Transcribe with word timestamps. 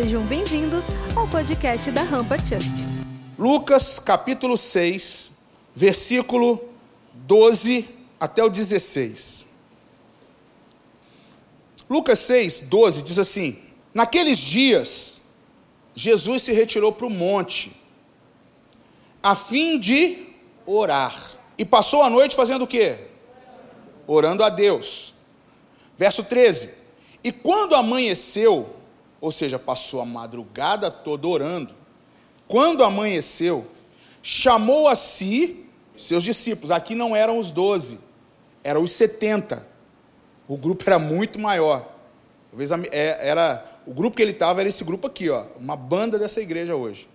Sejam 0.00 0.24
bem-vindos 0.26 0.84
ao 1.16 1.26
podcast 1.26 1.90
da 1.90 2.04
Rampa 2.04 2.38
Church. 2.38 2.86
Lucas 3.36 3.98
capítulo 3.98 4.56
6, 4.56 5.40
versículo 5.74 6.68
12 7.14 7.84
até 8.20 8.44
o 8.44 8.48
16. 8.48 9.44
Lucas 11.90 12.20
6, 12.20 12.60
12 12.68 13.02
diz 13.02 13.18
assim: 13.18 13.60
Naqueles 13.92 14.38
dias, 14.38 15.22
Jesus 15.96 16.44
se 16.44 16.52
retirou 16.52 16.92
para 16.92 17.06
o 17.06 17.10
monte, 17.10 17.72
a 19.20 19.34
fim 19.34 19.80
de 19.80 20.28
orar. 20.64 21.32
E 21.58 21.64
passou 21.64 22.04
a 22.04 22.08
noite 22.08 22.36
fazendo 22.36 22.62
o 22.62 22.68
quê? 22.68 22.98
Orando 24.06 24.44
a 24.44 24.48
Deus. 24.48 25.14
Verso 25.96 26.22
13: 26.22 26.72
E 27.24 27.32
quando 27.32 27.74
amanheceu, 27.74 28.77
ou 29.20 29.32
seja, 29.32 29.58
passou 29.58 30.00
a 30.00 30.06
madrugada 30.06 30.90
toda 30.90 31.26
orando, 31.26 31.74
quando 32.46 32.84
amanheceu, 32.84 33.66
chamou 34.22 34.88
a 34.88 34.96
si 34.96 35.66
seus 35.96 36.22
discípulos. 36.22 36.70
Aqui 36.70 36.94
não 36.94 37.14
eram 37.14 37.38
os 37.38 37.50
doze, 37.50 37.98
eram 38.62 38.82
os 38.82 38.92
setenta. 38.92 39.66
O 40.46 40.56
grupo 40.56 40.84
era 40.86 40.98
muito 40.98 41.38
maior. 41.38 41.86
Talvez 42.50 42.70
é, 42.90 43.28
era 43.28 43.64
o 43.86 43.92
grupo 43.92 44.16
que 44.16 44.22
ele 44.22 44.32
estava 44.32 44.60
era 44.60 44.68
esse 44.68 44.84
grupo 44.84 45.06
aqui, 45.06 45.28
ó, 45.28 45.44
uma 45.58 45.76
banda 45.76 46.18
dessa 46.18 46.40
igreja 46.40 46.76
hoje. 46.76 47.08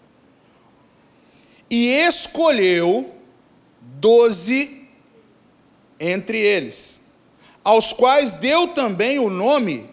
E 1.69 1.87
escolheu 1.89 3.11
doze 3.81 4.87
entre 5.99 6.39
eles, 6.39 6.99
aos 7.63 7.93
quais 7.93 8.33
deu 8.35 8.67
também 8.69 9.19
o 9.19 9.29
nome 9.29 9.89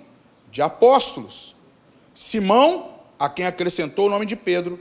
de 0.50 0.60
apóstolos. 0.60 1.54
Simão, 2.20 2.90
a 3.18 3.30
quem 3.30 3.46
acrescentou 3.46 4.04
o 4.04 4.10
nome 4.10 4.26
de 4.26 4.36
Pedro, 4.36 4.78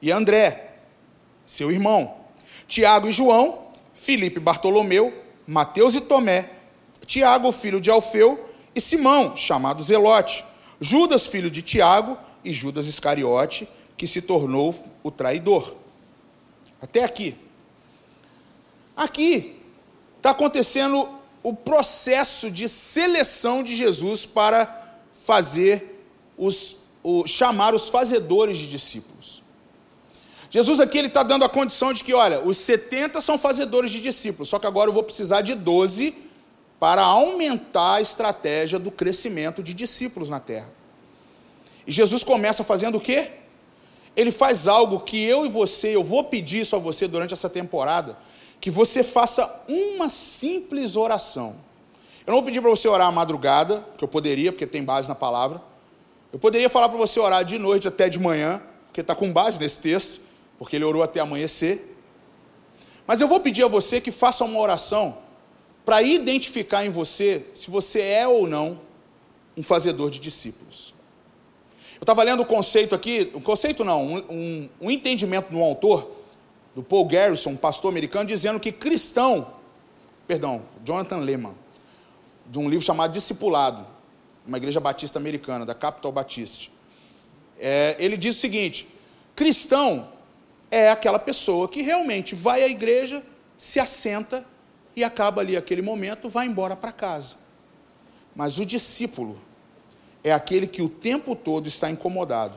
e 0.00 0.12
André, 0.12 0.76
seu 1.44 1.72
irmão, 1.72 2.14
Tiago 2.68 3.08
e 3.08 3.12
João, 3.12 3.66
Filipe 3.92 4.36
e 4.36 4.40
Bartolomeu, 4.40 5.12
Mateus 5.44 5.96
e 5.96 6.00
Tomé, 6.00 6.48
Tiago, 7.04 7.50
filho 7.50 7.80
de 7.80 7.90
Alfeu, 7.90 8.48
e 8.76 8.80
Simão, 8.80 9.36
chamado 9.36 9.82
Zelote, 9.82 10.44
Judas, 10.80 11.26
filho 11.26 11.50
de 11.50 11.62
Tiago, 11.62 12.16
e 12.44 12.52
Judas 12.52 12.86
Iscariote, 12.86 13.68
que 13.96 14.06
se 14.06 14.22
tornou 14.22 14.72
o 15.02 15.10
traidor. 15.10 15.74
Até 16.80 17.02
aqui. 17.02 17.34
Aqui 18.96 19.60
está 20.16 20.30
acontecendo 20.30 21.08
o 21.42 21.52
processo 21.52 22.48
de 22.48 22.68
seleção 22.68 23.64
de 23.64 23.74
Jesus 23.74 24.24
para 24.24 25.00
fazer 25.10 25.97
os, 26.38 26.76
o, 27.02 27.26
chamar 27.26 27.74
os 27.74 27.88
fazedores 27.88 28.56
de 28.56 28.66
discípulos. 28.68 29.42
Jesus 30.50 30.80
aqui 30.80 30.96
ele 30.96 31.08
está 31.08 31.22
dando 31.22 31.44
a 31.44 31.48
condição 31.48 31.92
de 31.92 32.02
que, 32.02 32.14
olha, 32.14 32.40
os 32.40 32.56
70 32.56 33.20
são 33.20 33.36
fazedores 33.36 33.90
de 33.90 34.00
discípulos, 34.00 34.48
só 34.48 34.58
que 34.58 34.66
agora 34.66 34.88
eu 34.88 34.94
vou 34.94 35.02
precisar 35.02 35.42
de 35.42 35.54
12 35.54 36.14
para 36.80 37.02
aumentar 37.02 37.94
a 37.94 38.00
estratégia 38.00 38.78
do 38.78 38.90
crescimento 38.90 39.62
de 39.62 39.74
discípulos 39.74 40.30
na 40.30 40.40
terra. 40.40 40.70
E 41.86 41.92
Jesus 41.92 42.22
começa 42.22 42.62
fazendo 42.62 42.96
o 42.98 43.00
quê? 43.00 43.28
Ele 44.16 44.32
faz 44.32 44.68
algo 44.68 45.00
que 45.00 45.22
eu 45.22 45.44
e 45.44 45.48
você, 45.48 45.94
eu 45.94 46.02
vou 46.02 46.24
pedir 46.24 46.60
isso 46.60 46.76
a 46.76 46.78
você 46.78 47.06
durante 47.06 47.34
essa 47.34 47.48
temporada, 47.48 48.16
que 48.60 48.70
você 48.70 49.04
faça 49.04 49.64
uma 49.68 50.08
simples 50.08 50.96
oração. 50.96 51.56
Eu 52.26 52.32
não 52.32 52.34
vou 52.34 52.42
pedir 52.42 52.60
para 52.60 52.70
você 52.70 52.88
orar 52.88 53.08
à 53.08 53.12
madrugada, 53.12 53.84
que 53.96 54.04
eu 54.04 54.08
poderia, 54.08 54.52
porque 54.52 54.66
tem 54.66 54.82
base 54.82 55.08
na 55.08 55.14
palavra. 55.14 55.62
Eu 56.32 56.38
poderia 56.38 56.68
falar 56.68 56.88
para 56.88 56.98
você 56.98 57.18
orar 57.18 57.44
de 57.44 57.58
noite 57.58 57.88
até 57.88 58.08
de 58.08 58.18
manhã, 58.18 58.62
porque 58.86 59.00
está 59.00 59.14
com 59.14 59.32
base 59.32 59.58
nesse 59.58 59.80
texto, 59.80 60.20
porque 60.58 60.76
ele 60.76 60.84
orou 60.84 61.02
até 61.02 61.20
amanhecer. 61.20 61.96
Mas 63.06 63.20
eu 63.20 63.28
vou 63.28 63.40
pedir 63.40 63.64
a 63.64 63.68
você 63.68 64.00
que 64.00 64.10
faça 64.10 64.44
uma 64.44 64.58
oração 64.58 65.18
para 65.84 66.02
identificar 66.02 66.84
em 66.84 66.90
você 66.90 67.46
se 67.54 67.70
você 67.70 68.00
é 68.02 68.28
ou 68.28 68.46
não 68.46 68.78
um 69.56 69.62
fazedor 69.62 70.10
de 70.10 70.18
discípulos. 70.18 70.94
Eu 71.96 72.02
estava 72.02 72.22
lendo 72.22 72.42
o 72.42 72.46
conceito 72.46 72.94
aqui, 72.94 73.32
um 73.34 73.40
conceito 73.40 73.84
não, 73.84 74.06
um, 74.06 74.18
um, 74.28 74.68
um 74.82 74.90
entendimento 74.90 75.54
um 75.54 75.64
autor, 75.64 76.18
do 76.78 76.82
Paul 76.82 77.06
Garrison, 77.06 77.50
um 77.50 77.56
pastor 77.56 77.90
americano, 77.90 78.24
dizendo 78.24 78.60
que 78.60 78.70
cristão, 78.70 79.54
perdão, 80.28 80.62
Jonathan 80.84 81.16
Lehman, 81.16 81.54
de 82.46 82.56
um 82.56 82.68
livro 82.68 82.84
chamado 82.84 83.12
Discipulado, 83.12 83.84
uma 84.48 84.56
igreja 84.56 84.80
batista 84.80 85.18
americana, 85.18 85.66
da 85.66 85.74
Capital 85.74 86.10
Baptist. 86.10 86.70
É, 87.60 87.94
ele 87.98 88.16
diz 88.16 88.36
o 88.36 88.40
seguinte: 88.40 88.88
cristão 89.36 90.08
é 90.70 90.90
aquela 90.90 91.18
pessoa 91.18 91.68
que 91.68 91.82
realmente 91.82 92.34
vai 92.34 92.62
à 92.62 92.68
igreja, 92.68 93.22
se 93.58 93.78
assenta 93.78 94.44
e 94.96 95.04
acaba 95.04 95.42
ali 95.42 95.56
aquele 95.56 95.82
momento, 95.82 96.28
vai 96.28 96.46
embora 96.46 96.74
para 96.74 96.90
casa. 96.90 97.36
Mas 98.34 98.58
o 98.58 98.64
discípulo 98.64 99.38
é 100.24 100.32
aquele 100.32 100.66
que 100.66 100.80
o 100.80 100.88
tempo 100.88 101.36
todo 101.36 101.68
está 101.68 101.90
incomodado 101.90 102.56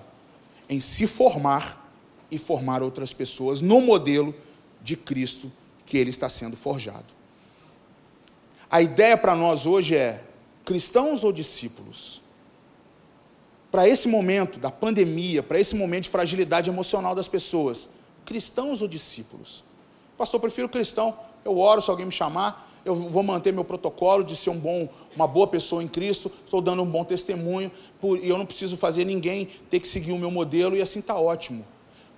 em 0.69 0.79
se 0.79 1.05
formar 1.05 1.91
e 2.31 2.37
formar 2.37 2.81
outras 2.81 3.13
pessoas 3.13 3.59
no 3.59 3.81
modelo 3.81 4.33
de 4.81 4.95
Cristo 4.95 5.51
que 5.85 5.97
ele 5.97 6.09
está 6.09 6.29
sendo 6.29 6.55
forjado. 6.55 7.07
A 8.69 8.81
ideia 8.81 9.17
para 9.17 9.35
nós 9.35 9.65
hoje 9.65 9.97
é 9.97 10.23
cristãos 10.65 11.23
ou 11.23 11.31
discípulos? 11.31 12.21
Para 13.71 13.87
esse 13.87 14.07
momento 14.07 14.59
da 14.59 14.69
pandemia, 14.69 15.41
para 15.41 15.59
esse 15.59 15.75
momento 15.75 16.03
de 16.03 16.09
fragilidade 16.09 16.69
emocional 16.69 17.15
das 17.15 17.27
pessoas, 17.27 17.89
cristãos 18.25 18.81
ou 18.81 18.87
discípulos? 18.87 19.63
Pastor, 20.17 20.37
eu 20.37 20.41
prefiro 20.41 20.69
cristão. 20.69 21.17
Eu 21.43 21.57
oro 21.57 21.81
se 21.81 21.89
alguém 21.89 22.05
me 22.05 22.11
chamar, 22.11 22.71
eu 22.83 22.95
vou 22.95 23.23
manter 23.23 23.53
meu 23.53 23.63
protocolo 23.63 24.23
de 24.23 24.35
ser 24.35 24.49
um 24.49 24.59
bom, 24.59 24.89
uma 25.15 25.27
boa 25.27 25.47
pessoa 25.47 25.83
em 25.83 25.87
Cristo, 25.87 26.31
estou 26.43 26.61
dando 26.61 26.81
um 26.81 26.85
bom 26.85 27.03
testemunho, 27.03 27.71
por, 27.99 28.17
e 28.17 28.27
eu 28.27 28.37
não 28.37 28.45
preciso 28.45 28.77
fazer 28.77 29.05
ninguém 29.05 29.47
ter 29.69 29.79
que 29.79 29.87
seguir 29.87 30.11
o 30.11 30.17
meu 30.17 30.31
modelo, 30.31 30.75
e 30.75 30.81
assim 30.81 30.99
está 30.99 31.15
ótimo. 31.15 31.65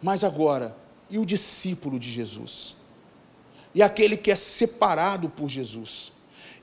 Mas 0.01 0.23
agora, 0.23 0.75
e 1.09 1.19
o 1.19 1.25
discípulo 1.25 1.99
de 1.99 2.09
Jesus? 2.09 2.75
E 3.75 3.81
aquele 3.81 4.15
que 4.15 4.31
é 4.31 4.35
separado 4.35 5.29
por 5.29 5.49
Jesus? 5.49 6.12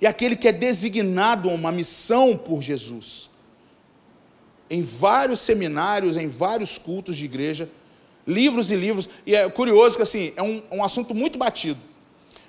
E 0.00 0.06
aquele 0.06 0.34
que 0.34 0.48
é 0.48 0.52
designado 0.52 1.50
a 1.50 1.52
uma 1.52 1.70
missão 1.70 2.36
por 2.36 2.62
Jesus. 2.62 3.28
Em 4.68 4.82
vários 4.82 5.40
seminários, 5.40 6.16
em 6.16 6.28
vários 6.28 6.78
cultos 6.78 7.16
de 7.16 7.24
igreja, 7.24 7.68
livros 8.26 8.70
e 8.70 8.76
livros, 8.76 9.08
e 9.26 9.34
é 9.34 9.48
curioso 9.50 9.96
que 9.96 10.02
assim, 10.02 10.32
é 10.36 10.42
um, 10.42 10.62
um 10.70 10.84
assunto 10.84 11.14
muito 11.14 11.38
batido, 11.38 11.80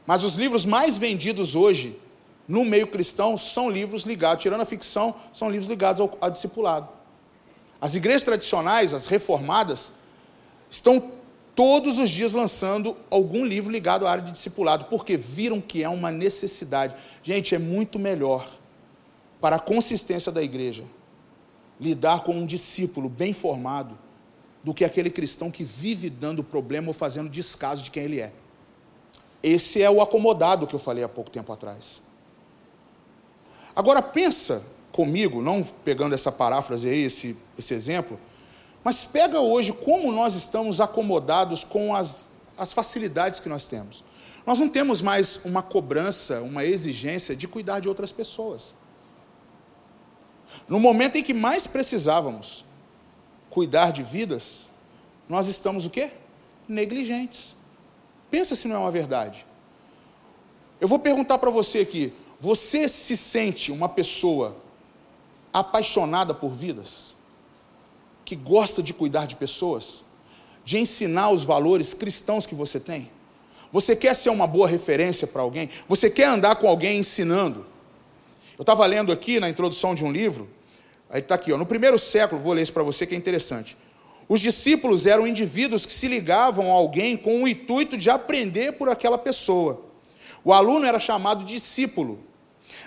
mas 0.05 0.23
os 0.23 0.35
livros 0.35 0.65
mais 0.65 0.97
vendidos 0.97 1.55
hoje, 1.55 1.99
no 2.47 2.63
meio 2.63 2.87
cristão, 2.87 3.37
são 3.37 3.69
livros 3.69 4.03
ligados, 4.03 4.41
tirando 4.41 4.61
a 4.61 4.65
ficção, 4.65 5.15
são 5.33 5.49
livros 5.49 5.69
ligados 5.69 6.01
ao, 6.01 6.17
ao 6.21 6.29
discipulado. 6.29 6.87
As 7.79 7.95
igrejas 7.95 8.23
tradicionais, 8.23 8.93
as 8.93 9.07
reformadas, 9.07 9.91
estão 10.69 11.11
todos 11.61 11.99
os 11.99 12.09
dias 12.09 12.33
lançando 12.33 12.97
algum 13.11 13.45
livro 13.45 13.71
ligado 13.71 14.07
à 14.07 14.11
área 14.11 14.23
de 14.23 14.31
discipulado, 14.31 14.85
porque 14.85 15.15
viram 15.15 15.61
que 15.61 15.83
é 15.83 15.87
uma 15.87 16.09
necessidade. 16.09 16.95
Gente, 17.21 17.53
é 17.53 17.59
muito 17.59 17.99
melhor 17.99 18.49
para 19.39 19.57
a 19.57 19.59
consistência 19.59 20.31
da 20.31 20.41
igreja 20.41 20.83
lidar 21.79 22.23
com 22.23 22.33
um 22.33 22.47
discípulo 22.47 23.07
bem 23.07 23.31
formado 23.31 23.95
do 24.63 24.73
que 24.73 24.83
aquele 24.83 25.11
cristão 25.11 25.51
que 25.51 25.63
vive 25.63 26.09
dando 26.09 26.43
problema 26.43 26.87
ou 26.87 26.95
fazendo 26.95 27.29
descaso 27.29 27.83
de 27.83 27.91
quem 27.91 28.05
ele 28.05 28.19
é. 28.19 28.33
Esse 29.43 29.83
é 29.83 29.89
o 29.89 30.01
acomodado 30.01 30.65
que 30.65 30.73
eu 30.73 30.79
falei 30.79 31.03
há 31.03 31.09
pouco 31.09 31.29
tempo 31.29 31.53
atrás. 31.53 32.01
Agora 33.75 34.01
pensa 34.01 34.65
comigo, 34.91 35.43
não 35.43 35.61
pegando 35.61 36.15
essa 36.15 36.31
paráfrase 36.31 36.89
aí, 36.89 37.03
esse, 37.03 37.37
esse 37.55 37.75
exemplo, 37.75 38.19
mas 38.83 39.03
pega 39.03 39.39
hoje 39.39 39.73
como 39.73 40.11
nós 40.11 40.35
estamos 40.35 40.81
acomodados 40.81 41.63
com 41.63 41.95
as, 41.95 42.29
as 42.57 42.73
facilidades 42.73 43.39
que 43.39 43.49
nós 43.49 43.67
temos. 43.67 44.03
Nós 44.45 44.59
não 44.59 44.67
temos 44.67 45.01
mais 45.01 45.41
uma 45.45 45.61
cobrança, 45.61 46.41
uma 46.41 46.65
exigência 46.65 47.35
de 47.35 47.47
cuidar 47.47 47.79
de 47.79 47.87
outras 47.87 48.11
pessoas. 48.11 48.73
No 50.67 50.79
momento 50.79 51.17
em 51.17 51.23
que 51.23 51.33
mais 51.33 51.67
precisávamos 51.67 52.65
cuidar 53.49 53.91
de 53.91 54.01
vidas, 54.01 54.67
nós 55.29 55.47
estamos 55.47 55.85
o 55.85 55.89
quê? 55.89 56.11
Negligentes. 56.67 57.55
Pensa 58.29 58.55
se 58.55 58.67
não 58.67 58.77
é 58.77 58.79
uma 58.79 58.91
verdade. 58.91 59.45
Eu 60.79 60.87
vou 60.87 60.97
perguntar 60.97 61.37
para 61.37 61.51
você 61.51 61.79
aqui: 61.79 62.13
você 62.39 62.89
se 62.89 63.15
sente 63.15 63.71
uma 63.71 63.87
pessoa 63.87 64.57
apaixonada 65.53 66.33
por 66.33 66.49
vidas? 66.49 67.15
Que 68.31 68.35
gosta 68.37 68.81
de 68.81 68.93
cuidar 68.93 69.25
de 69.25 69.35
pessoas, 69.35 70.05
de 70.63 70.77
ensinar 70.77 71.31
os 71.31 71.43
valores 71.43 71.93
cristãos 71.93 72.45
que 72.45 72.55
você 72.55 72.79
tem? 72.79 73.11
Você 73.73 73.93
quer 73.93 74.15
ser 74.15 74.29
uma 74.29 74.47
boa 74.47 74.69
referência 74.69 75.27
para 75.27 75.41
alguém? 75.41 75.69
Você 75.85 76.09
quer 76.09 76.27
andar 76.27 76.55
com 76.55 76.65
alguém 76.65 76.99
ensinando? 76.99 77.65
Eu 78.57 78.61
estava 78.61 78.85
lendo 78.85 79.11
aqui 79.11 79.37
na 79.37 79.49
introdução 79.49 79.93
de 79.93 80.05
um 80.05 80.11
livro, 80.13 80.47
Aí 81.09 81.19
está 81.19 81.35
aqui, 81.35 81.51
ó, 81.51 81.57
no 81.57 81.65
primeiro 81.65 81.99
século, 81.99 82.41
vou 82.41 82.53
ler 82.53 82.61
isso 82.61 82.71
para 82.71 82.83
você 82.83 83.05
que 83.05 83.13
é 83.13 83.17
interessante. 83.17 83.75
Os 84.29 84.39
discípulos 84.39 85.05
eram 85.05 85.27
indivíduos 85.27 85.85
que 85.85 85.91
se 85.91 86.07
ligavam 86.07 86.71
a 86.71 86.73
alguém 86.73 87.17
com 87.17 87.43
o 87.43 87.47
intuito 87.49 87.97
de 87.97 88.09
aprender 88.09 88.71
por 88.71 88.87
aquela 88.87 89.17
pessoa. 89.17 89.83
O 90.41 90.53
aluno 90.53 90.85
era 90.85 90.99
chamado 90.99 91.43
discípulo. 91.43 92.23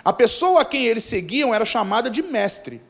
A 0.03 0.11
pessoa 0.11 0.61
a 0.61 0.65
quem 0.65 0.87
eles 0.87 1.03
seguiam 1.03 1.53
era 1.53 1.65
chamada 1.65 2.09
de 2.09 2.23
mestre. 2.23 2.81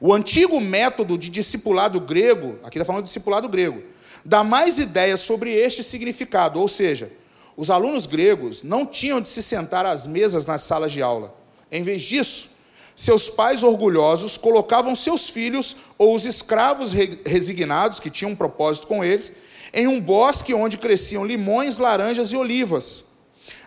O 0.00 0.14
antigo 0.14 0.58
método 0.60 1.18
de 1.18 1.28
discipulado 1.28 2.00
grego, 2.00 2.58
aqui 2.62 2.78
está 2.78 2.86
falando 2.86 3.02
de 3.02 3.08
discipulado 3.08 3.48
grego, 3.48 3.82
dá 4.24 4.42
mais 4.42 4.78
ideias 4.78 5.20
sobre 5.20 5.52
este 5.52 5.82
significado, 5.82 6.58
ou 6.58 6.66
seja, 6.66 7.12
os 7.54 7.68
alunos 7.68 8.06
gregos 8.06 8.62
não 8.62 8.86
tinham 8.86 9.20
de 9.20 9.28
se 9.28 9.42
sentar 9.42 9.84
às 9.84 10.06
mesas 10.06 10.46
nas 10.46 10.62
salas 10.62 10.90
de 10.90 11.02
aula. 11.02 11.36
Em 11.70 11.82
vez 11.82 12.00
disso, 12.02 12.48
seus 12.96 13.28
pais 13.28 13.62
orgulhosos 13.62 14.38
colocavam 14.38 14.96
seus 14.96 15.28
filhos 15.28 15.76
ou 15.98 16.14
os 16.14 16.24
escravos 16.24 16.92
resignados, 17.26 18.00
que 18.00 18.08
tinham 18.08 18.32
um 18.32 18.36
propósito 18.36 18.86
com 18.86 19.04
eles, 19.04 19.32
em 19.72 19.86
um 19.86 20.00
bosque 20.00 20.54
onde 20.54 20.78
cresciam 20.78 21.24
limões, 21.26 21.76
laranjas 21.76 22.32
e 22.32 22.36
olivas. 22.36 23.04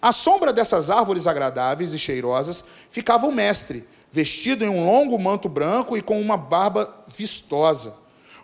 À 0.01 0.12
sombra 0.12 0.51
dessas 0.51 0.89
árvores 0.89 1.27
agradáveis 1.27 1.94
e 1.94 2.00
cheirosas 2.00 2.63
ficava 2.89 3.27
o 3.27 3.31
mestre, 3.31 3.85
vestido 4.13 4.63
em 4.63 4.69
um 4.69 4.86
longo 4.86 5.18
manto 5.18 5.50
branco 5.50 5.98
e 5.98 6.01
com 6.01 6.21
uma 6.21 6.38
barba 6.38 7.04
vistosa. 7.18 7.95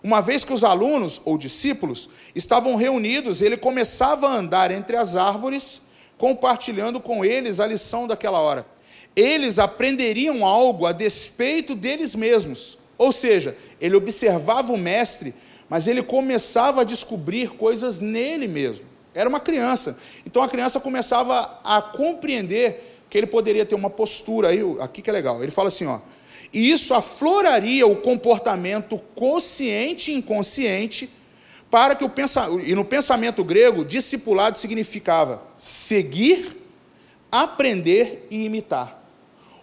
Uma 0.03 0.19
vez 0.19 0.43
que 0.43 0.51
os 0.51 0.63
alunos 0.63 1.21
ou 1.25 1.37
discípulos 1.37 2.09
estavam 2.33 2.75
reunidos, 2.75 3.39
ele 3.39 3.55
começava 3.55 4.27
a 4.27 4.35
andar 4.35 4.71
entre 4.71 4.97
as 4.97 5.15
árvores, 5.15 5.83
compartilhando 6.17 6.99
com 6.99 7.23
eles 7.23 7.59
a 7.59 7.67
lição 7.67 8.07
daquela 8.07 8.39
hora. 8.39 8.65
Eles 9.15 9.59
aprenderiam 9.59 10.43
algo 10.43 10.87
a 10.87 10.91
despeito 10.91 11.75
deles 11.75 12.15
mesmos. 12.15 12.79
Ou 12.97 13.11
seja, 13.11 13.55
ele 13.79 13.95
observava 13.95 14.73
o 14.73 14.77
mestre, 14.77 15.35
mas 15.69 15.87
ele 15.87 16.01
começava 16.01 16.81
a 16.81 16.83
descobrir 16.83 17.51
coisas 17.51 17.99
nele 17.99 18.47
mesmo. 18.47 18.85
Era 19.13 19.29
uma 19.29 19.39
criança. 19.39 19.99
Então 20.25 20.41
a 20.41 20.49
criança 20.49 20.79
começava 20.79 21.59
a 21.63 21.79
compreender 21.79 22.88
que 23.09 23.17
ele 23.17 23.27
poderia 23.27 23.65
ter 23.65 23.75
uma 23.75 23.89
postura 23.89 24.49
aí, 24.49 24.59
aqui 24.79 25.01
que 25.01 25.09
é 25.09 25.13
legal. 25.13 25.41
Ele 25.41 25.51
fala 25.51 25.69
assim, 25.69 25.85
ó, 25.85 25.99
e 26.53 26.71
isso 26.71 26.93
afloraria 26.93 27.85
o 27.85 27.95
comportamento 27.95 28.99
consciente 29.15 30.11
e 30.11 30.15
inconsciente 30.15 31.09
para 31.69 31.95
que 31.95 32.03
o 32.03 32.09
pensamento, 32.09 32.65
e 32.65 32.73
no 32.73 32.83
pensamento 32.83 33.43
grego, 33.43 33.85
discipulado 33.85 34.57
significava 34.57 35.41
seguir, 35.57 36.57
aprender 37.31 38.27
e 38.31 38.45
imitar. 38.45 38.99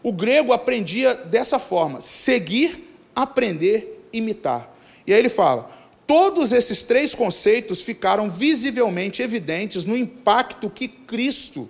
O 0.02 0.12
grego 0.12 0.52
aprendia 0.52 1.14
dessa 1.14 1.58
forma: 1.58 2.00
seguir, 2.00 2.94
aprender, 3.14 4.06
imitar. 4.12 4.72
E 5.04 5.12
aí 5.12 5.18
ele 5.18 5.28
fala: 5.28 5.68
todos 6.06 6.52
esses 6.52 6.84
três 6.84 7.12
conceitos 7.12 7.82
ficaram 7.82 8.30
visivelmente 8.30 9.20
evidentes 9.20 9.84
no 9.84 9.96
impacto 9.96 10.70
que 10.70 10.86
Cristo 10.86 11.68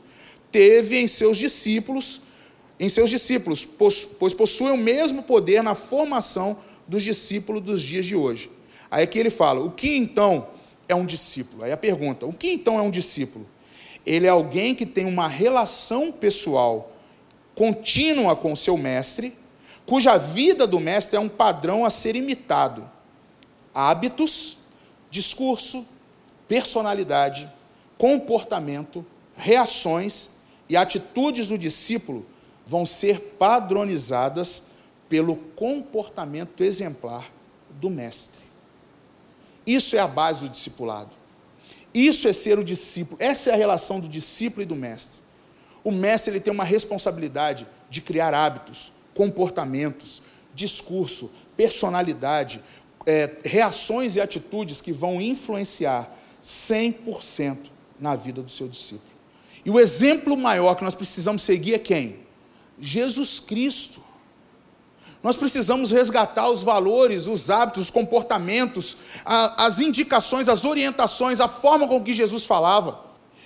teve 0.57 0.99
em 0.99 1.07
seus 1.07 1.37
discípulos, 1.37 2.23
em 2.81 2.89
seus 2.89 3.11
discípulos, 3.11 3.63
pois 4.19 4.33
possuem 4.33 4.73
o 4.73 4.77
mesmo 4.79 5.23
poder 5.23 5.63
na 5.63 5.75
formação 5.75 6.57
dos 6.89 7.03
discípulos 7.03 7.63
dos 7.63 7.83
dias 7.83 8.07
de 8.07 8.17
hoje. 8.17 8.51
Aí 8.91 9.05
aqui 9.05 9.19
ele 9.19 9.29
fala: 9.29 9.61
o 9.61 9.71
que 9.71 9.95
então 9.95 10.49
é 10.89 10.95
um 10.95 11.05
discípulo? 11.05 11.63
Aí 11.63 11.73
a 11.73 11.77
pergunta: 11.77 12.25
o 12.25 12.33
que 12.33 12.51
então 12.51 12.79
é 12.79 12.81
um 12.81 12.91
discípulo? 12.91 13.47
Ele 14.07 14.27
é 14.27 14.31
alguém 14.31 14.75
que 14.75 14.87
tem 14.87 15.05
uma 15.05 15.29
relação 15.29 16.11
pessoal 16.11 16.91
contínua 17.55 18.35
com 18.35 18.51
o 18.51 18.57
seu 18.57 18.79
mestre, 18.79 19.37
cuja 19.85 20.17
vida 20.17 20.67
do 20.67 20.81
mestre 20.81 21.19
é 21.19 21.21
um 21.21 21.29
padrão 21.29 21.85
a 21.85 21.91
ser 21.91 22.17
imitado. 22.17 22.91
Hábitos, 23.75 24.57
discurso, 25.11 25.87
personalidade, 26.49 27.47
comportamento, 27.99 29.05
reações 29.37 30.36
e 30.69 30.77
atitudes 30.77 31.47
do 31.47 31.57
discípulo 31.57 32.25
vão 32.67 32.85
ser 32.85 33.21
padronizadas 33.39 34.65
pelo 35.09 35.37
comportamento 35.37 36.63
exemplar 36.63 37.31
do 37.71 37.89
mestre. 37.89 38.45
Isso 39.67 39.97
é 39.97 40.01
a 40.01 40.07
base 40.07 40.41
do 40.41 40.49
discipulado. 40.49 41.11
Isso 41.95 42.29
é 42.29 42.33
ser 42.33 42.59
o 42.59 42.65
discípulo. 42.65 43.17
Essa 43.21 43.51
é 43.51 43.53
a 43.55 43.57
relação 43.57 44.01
do 44.01 44.09
discípulo 44.09 44.63
e 44.63 44.67
do 44.67 44.77
mestre. 44.77 45.19
O 45.83 45.91
mestre 45.91 46.33
ele 46.33 46.41
tem 46.41 46.53
uma 46.53 46.65
responsabilidade 46.65 47.67
de 47.89 48.01
criar 48.01 48.35
hábitos, 48.35 48.93
comportamentos, 49.15 50.23
discurso, 50.55 51.31
personalidade, 51.57 52.61
é, 53.07 53.37
reações 53.45 54.17
e 54.17 54.21
atitudes 54.21 54.81
que 54.81 54.93
vão 54.93 55.21
influenciar 55.21 56.11
100% 56.43 57.71
na 57.99 58.17
vida 58.17 58.43
do 58.43 58.51
seu 58.51 58.69
discípulo. 58.69 59.16
E 59.67 59.71
o 59.71 59.81
exemplo 59.81 60.37
maior 60.37 60.77
que 60.77 60.85
nós 60.85 60.95
precisamos 60.95 61.43
seguir 61.43 61.75
é 61.75 61.79
quem? 61.79 62.21
Jesus 62.79 63.41
Cristo. 63.41 64.01
Nós 65.21 65.35
precisamos 65.35 65.91
resgatar 65.91 66.49
os 66.49 66.63
valores, 66.63 67.27
os 67.27 67.51
hábitos, 67.51 67.87
os 67.87 67.91
comportamentos, 67.91 68.99
as 69.25 69.81
indicações, 69.81 70.49
as 70.49 70.65
orientações, 70.65 71.41
a 71.41 71.49
forma 71.49 71.89
com 71.89 72.01
que 72.01 72.15
Jesus 72.15 72.47
falava. 72.47 73.01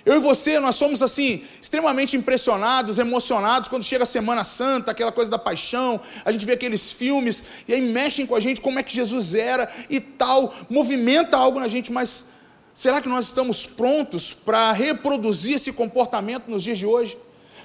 Eu 0.05 0.17
e 0.17 0.19
você, 0.19 0.59
nós 0.59 0.75
somos 0.75 1.01
assim, 1.01 1.43
extremamente 1.59 2.15
impressionados, 2.15 2.99
emocionados 2.99 3.67
quando 3.67 3.83
chega 3.83 4.03
a 4.03 4.07
Semana 4.07 4.43
Santa, 4.43 4.91
aquela 4.91 5.11
coisa 5.11 5.31
da 5.31 5.39
paixão, 5.39 5.99
a 6.23 6.31
gente 6.31 6.45
vê 6.45 6.51
aqueles 6.51 6.91
filmes 6.91 7.43
e 7.67 7.73
aí 7.73 7.81
mexem 7.81 8.27
com 8.27 8.35
a 8.35 8.39
gente 8.39 8.61
como 8.61 8.77
é 8.77 8.83
que 8.83 8.93
Jesus 8.93 9.33
era 9.33 9.71
e 9.89 9.99
tal, 9.99 10.53
movimenta 10.69 11.35
algo 11.35 11.59
na 11.59 11.67
gente, 11.67 11.91
mas 11.91 12.29
Será 12.73 13.01
que 13.01 13.09
nós 13.09 13.25
estamos 13.25 13.65
prontos 13.65 14.33
para 14.33 14.71
reproduzir 14.71 15.55
esse 15.55 15.73
comportamento 15.73 16.49
nos 16.49 16.63
dias 16.63 16.77
de 16.77 16.85
hoje? 16.85 17.17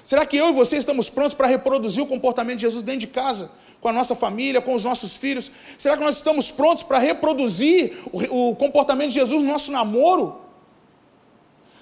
Será 0.03 0.25
que 0.25 0.37
eu 0.37 0.49
e 0.49 0.51
você 0.53 0.77
estamos 0.77 1.09
prontos 1.09 1.33
para 1.33 1.47
reproduzir 1.47 2.03
o 2.03 2.07
comportamento 2.07 2.57
de 2.57 2.61
Jesus 2.61 2.83
dentro 2.83 3.01
de 3.01 3.07
casa, 3.07 3.51
com 3.81 3.89
a 3.89 3.93
nossa 3.93 4.15
família, 4.15 4.61
com 4.61 4.73
os 4.73 4.83
nossos 4.83 5.17
filhos? 5.17 5.51
Será 5.77 5.97
que 5.97 6.03
nós 6.03 6.17
estamos 6.17 6.51
prontos 6.51 6.83
para 6.83 6.97
reproduzir 6.97 7.97
o, 8.11 8.49
o 8.49 8.55
comportamento 8.55 9.09
de 9.09 9.15
Jesus 9.15 9.43
no 9.43 9.51
nosso 9.51 9.71
namoro? 9.71 10.41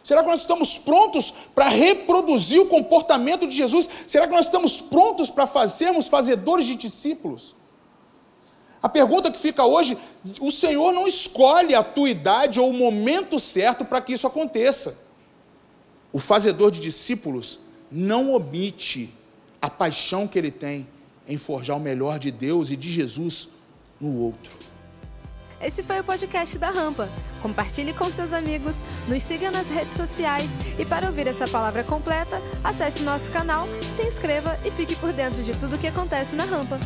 Será 0.04 0.22
que 0.22 0.30
nós 0.30 0.42
estamos 0.42 0.78
prontos 0.78 1.34
para 1.56 1.68
reproduzir 1.68 2.62
o 2.62 2.68
comportamento 2.68 3.48
de 3.48 3.56
Jesus? 3.56 3.90
Será 4.08 4.28
que 4.28 4.34
nós 4.34 4.46
estamos 4.46 4.80
prontos 4.80 5.32
para 5.32 5.48
fazermos 5.48 6.08
fazedores 6.08 6.68
de 6.68 6.76
discípulos? 6.76 7.56
A 8.86 8.90
pergunta 8.90 9.32
que 9.32 9.40
fica 9.40 9.66
hoje: 9.66 9.98
o 10.40 10.52
Senhor 10.52 10.94
não 10.94 11.08
escolhe 11.08 11.74
a 11.74 11.84
tua 11.84 12.08
idade 12.08 12.60
ou 12.60 12.70
o 12.70 12.74
momento 12.74 13.40
certo 13.40 13.84
para 13.84 14.00
que 14.00 14.14
isso 14.14 14.28
aconteça. 14.28 14.96
O 16.14 16.20
fazedor 16.20 16.70
de 16.70 16.80
discípulos 16.80 17.62
não 17.92 18.32
omite 18.32 19.12
a 19.60 19.72
paixão 19.72 20.28
que 20.28 20.38
ele 20.38 20.52
tem 20.52 20.88
em 21.28 21.36
forjar 21.36 21.78
o 21.78 21.80
melhor 21.80 22.20
de 22.20 22.30
Deus 22.30 22.70
e 22.70 22.76
de 22.76 22.92
Jesus 22.92 23.50
no 24.00 24.22
outro. 24.22 24.52
Esse 25.60 25.82
foi 25.82 26.00
o 26.02 26.04
podcast 26.04 26.56
da 26.60 26.70
Rampa. 26.70 27.10
Compartilhe 27.42 27.92
com 27.92 28.06
seus 28.12 28.32
amigos, 28.32 28.76
nos 29.08 29.24
siga 29.24 29.50
nas 29.50 29.68
redes 29.68 29.98
sociais 29.98 30.48
e 30.78 30.86
para 30.86 31.08
ouvir 31.08 31.26
essa 31.26 31.48
palavra 31.48 31.84
completa, 31.84 32.40
acesse 32.64 33.02
nosso 33.02 33.32
canal, 33.32 33.68
se 33.96 34.04
inscreva 34.04 34.60
e 34.64 34.70
fique 34.70 34.96
por 34.96 35.12
dentro 35.12 35.42
de 35.42 35.58
tudo 35.58 35.76
o 35.76 35.80
que 35.80 35.88
acontece 35.88 36.36
na 36.36 36.46
Rampa. 36.46 36.78